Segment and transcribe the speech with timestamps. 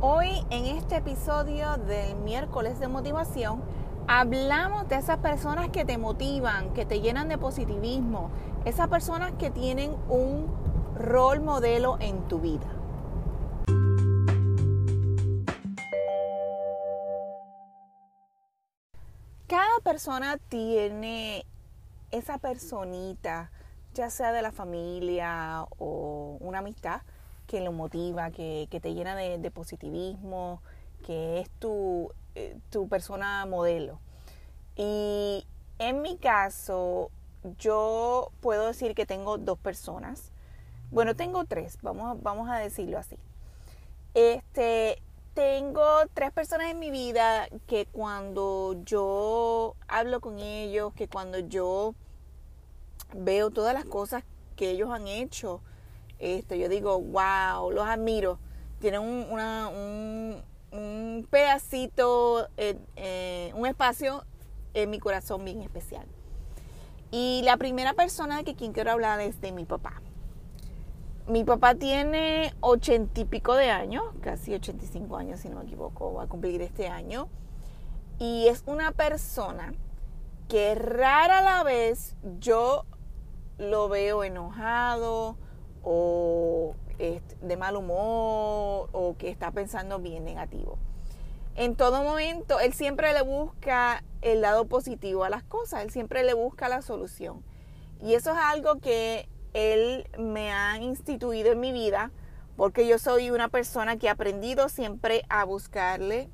[0.00, 3.64] Hoy en este episodio del miércoles de motivación
[4.06, 8.30] hablamos de esas personas que te motivan, que te llenan de positivismo,
[8.64, 10.46] esas personas que tienen un
[10.94, 12.68] rol modelo en tu vida.
[19.48, 21.44] Cada persona tiene
[22.12, 23.50] esa personita,
[23.94, 27.00] ya sea de la familia o una amistad,
[27.48, 30.62] que lo motiva, que, te llena de, positivismo,
[31.04, 33.98] que es tu, eh, tu persona modelo.
[34.76, 35.44] Y
[35.80, 37.10] en mi caso,
[37.58, 40.30] yo puedo decir que tengo dos personas.
[40.90, 43.18] Bueno, tengo tres, vamos, vamos a decirlo así.
[44.14, 45.02] Este,
[45.34, 45.84] tengo
[46.14, 51.94] tres personas en mi vida que cuando yo hablo con ellos, que cuando yo
[53.14, 54.22] veo todas las cosas
[54.56, 55.62] que ellos han hecho,
[56.18, 58.38] este, yo digo, wow, los admiro.
[58.80, 64.24] Tienen un, un, pedacito, eh, eh, un espacio
[64.74, 66.06] en mi corazón bien especial.
[67.10, 70.02] Y la primera persona de que quien quiero hablar es de mi papá.
[71.26, 76.14] Mi papá tiene ochenta y pico de años, casi 85 años si no me equivoco,
[76.14, 77.28] va a cumplir este año.
[78.18, 79.74] Y es una persona
[80.48, 82.84] que rara la vez yo
[83.58, 85.36] lo veo enojado,
[85.90, 86.74] o
[87.40, 90.76] de mal humor o que está pensando bien negativo.
[91.56, 96.24] En todo momento, él siempre le busca el lado positivo a las cosas, él siempre
[96.24, 97.42] le busca la solución.
[98.02, 102.10] Y eso es algo que él me ha instituido en mi vida,
[102.54, 106.28] porque yo soy una persona que ha aprendido siempre a buscarle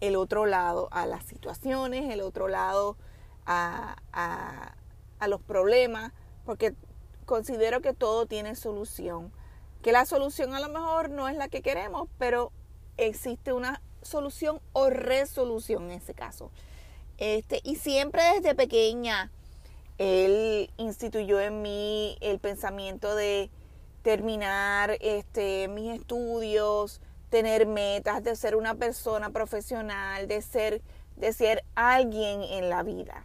[0.00, 2.96] el otro lado a las situaciones, el otro lado
[3.44, 6.12] a, a los problemas,
[6.46, 6.74] porque
[7.24, 9.32] considero que todo tiene solución.
[9.82, 12.52] Que la solución a lo mejor no es la que queremos, pero
[12.96, 16.50] existe una solución o resolución en ese caso.
[17.18, 19.30] Este, y siempre desde pequeña,
[19.98, 23.50] él instituyó en mí el pensamiento de
[24.02, 30.82] terminar este, mis estudios, tener metas, de ser una persona profesional, de ser,
[31.16, 33.24] de ser alguien en la vida.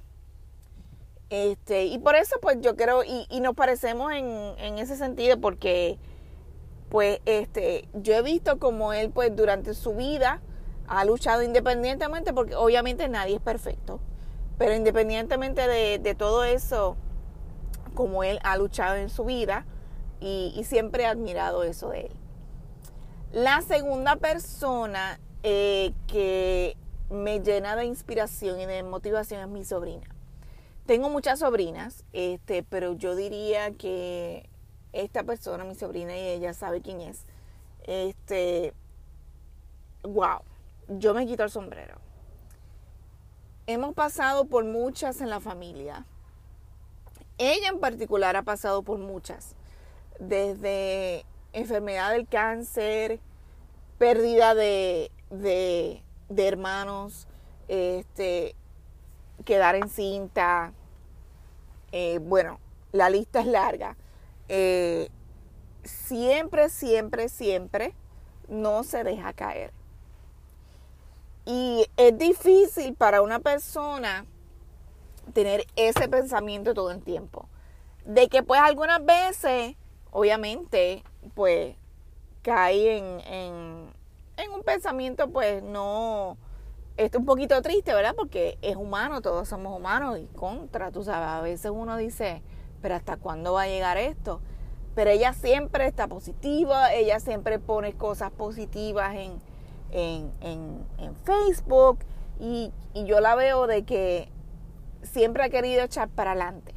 [1.30, 5.98] Este, y por eso pues yo creo, y, y nos parecemos en, ese sentido, porque
[6.90, 10.42] pues este, yo he visto como él pues durante su vida
[10.88, 14.00] ha luchado independientemente, porque obviamente nadie es perfecto,
[14.58, 16.96] pero independientemente de, todo eso,
[17.94, 19.66] como él ha luchado en su vida,
[20.20, 22.12] y, y, siempre he admirado eso de él.
[23.32, 26.76] La segunda persona eh, que
[27.12, 30.08] me llena de inspiración y de motivación es mi sobrina.
[30.88, 34.50] Tengo muchas sobrinas, este, pero yo diría que
[34.94, 37.26] esta persona, mi sobrina y ella sabe quién es.
[37.84, 38.74] Este,
[40.04, 40.40] wow,
[40.88, 41.96] yo me quito el sombrero.
[43.66, 46.06] Hemos pasado por muchas en la familia.
[47.38, 49.56] Ella en particular ha pasado por muchas,
[50.22, 53.20] desde enfermedad del cáncer,
[53.98, 57.28] pérdida de, de, de hermanos,
[57.68, 58.56] este,
[59.46, 60.74] quedar encinta.
[61.92, 62.60] Eh, bueno,
[62.92, 63.96] la lista es larga.
[64.50, 65.10] Eh,
[65.84, 67.94] siempre, siempre, siempre
[68.48, 69.74] no se deja caer.
[71.46, 74.26] Y es difícil para una persona
[75.34, 77.48] tener ese pensamiento todo el tiempo.
[78.06, 79.76] De que pues algunas veces,
[80.12, 81.04] obviamente,
[81.36, 81.76] pues
[82.42, 83.94] cae en, en,
[84.38, 86.38] en un pensamiento pues no,
[86.98, 88.16] esto es un poquito triste, ¿verdad?
[88.16, 92.42] Porque es humano, todos somos humanos y contra, tú sabes, a veces uno dice,
[92.82, 94.42] pero ¿hasta cuándo va a llegar esto?
[94.96, 99.40] Pero ella siempre está positiva, ella siempre pone cosas positivas en,
[100.42, 102.00] en, Facebook
[102.40, 104.30] y, y yo la veo de que
[105.04, 106.74] siempre ha querido echar para adelante.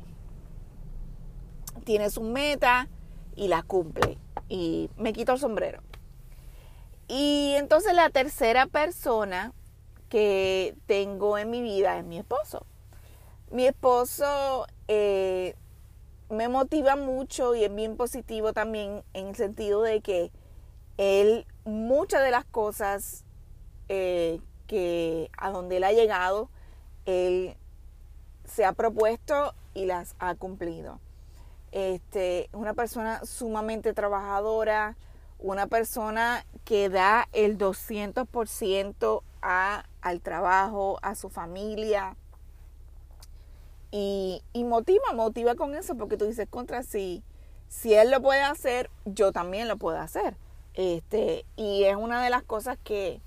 [1.85, 2.89] Tiene su meta
[3.37, 4.19] y la cumple.
[4.49, 5.81] Y me quito el sombrero.
[7.09, 9.55] Y entonces la tercera persona
[10.11, 12.67] que tengo en mi vida es mi esposo.
[13.51, 15.55] Mi esposo eh,
[16.29, 20.31] me motiva mucho y es bien positivo también en el sentido de que
[20.99, 23.25] él, muchas de las cosas
[23.89, 26.51] eh, que a donde él ha llegado,
[27.07, 27.57] él
[28.45, 31.01] se ha propuesto y las ha cumplido.
[31.73, 34.97] Este, una persona sumamente trabajadora,
[35.39, 42.17] una persona que da el 200% a, al trabajo, a su familia.
[43.93, 47.25] Y, motiva, motiva con eso, porque tú dices, contra, si,
[47.69, 50.37] si él lo puede hacer, yo también lo puedo hacer.
[50.75, 53.21] Este, y es una de las cosas que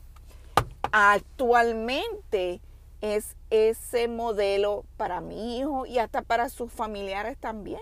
[0.92, 2.62] actualmente
[3.02, 7.82] es ese modelo para mi hijo y hasta para sus familiares también,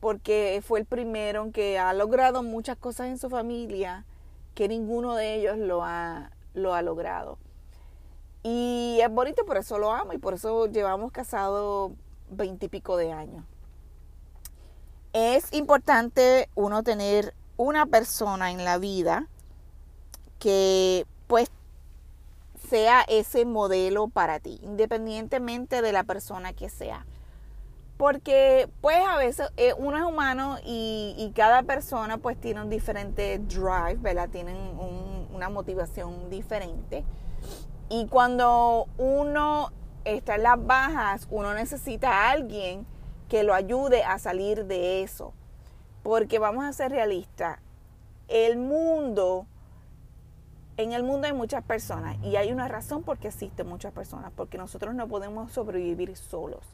[0.00, 4.06] porque fue el primero que ha logrado muchas cosas en su familia
[4.54, 7.38] que ninguno de ellos lo ha, lo ha logrado.
[9.04, 11.92] Es bonito, por eso lo amo y por eso llevamos casados
[12.30, 13.44] veintipico de años.
[15.12, 19.28] Es importante uno tener una persona en la vida
[20.38, 21.50] que pues
[22.70, 27.04] sea ese modelo para ti, independientemente de la persona que sea.
[27.98, 33.38] Porque pues a veces eh, uno es humano y, cada persona pues tiene un diferente
[33.38, 34.30] drive, ¿verdad?
[34.30, 34.56] Tienen
[35.30, 37.04] una motivación diferente.
[37.88, 39.70] Y cuando uno
[40.04, 42.86] está en las bajas, uno necesita a alguien
[43.28, 45.32] que lo ayude a salir de eso.
[46.02, 47.58] Porque vamos a ser realistas,
[48.28, 49.46] el mundo,
[50.76, 54.32] en el mundo hay muchas personas y hay una razón por qué existen muchas personas,
[54.34, 56.64] porque nosotros no podemos sobrevivir solos.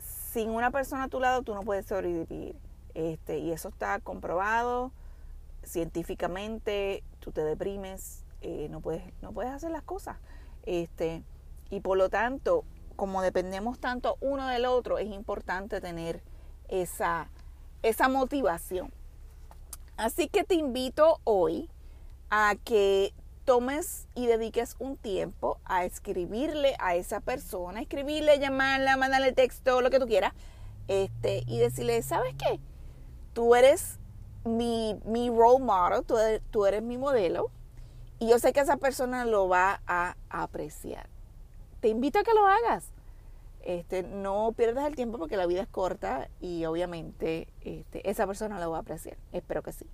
[0.00, 2.56] Sin una persona a tu lado tú no puedes sobrevivir.
[2.94, 4.92] Este, y eso está comprobado
[5.62, 10.16] científicamente, tú te deprimes, eh, no, puedes, no puedes hacer las cosas.
[10.64, 11.22] Este,
[11.70, 12.64] y por lo tanto,
[12.96, 16.22] como dependemos tanto uno del otro, es importante tener
[16.68, 17.28] esa,
[17.82, 18.92] esa motivación.
[19.96, 21.70] Así que te invito hoy
[22.30, 29.32] a que tomes y dediques un tiempo a escribirle a esa persona, escribirle, llamarla, mandarle
[29.32, 30.32] texto, lo que tú quieras,
[30.88, 32.60] este, y decirle, ¿sabes qué?
[33.32, 33.98] Tú eres
[34.44, 37.50] mi, mi role model, tú eres, tú eres mi modelo,
[38.22, 41.08] y yo sé que esa persona lo va a apreciar
[41.82, 42.84] te invito a que lo hagas.
[43.64, 48.58] Este, no pierdas el tiempo porque la vida es corta y obviamente este, esa persona
[48.58, 49.18] lo va a apreciar.
[49.32, 49.86] Espero que sí.